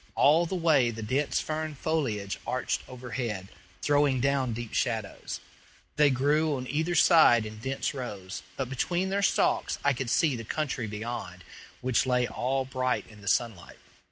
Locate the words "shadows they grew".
4.73-6.55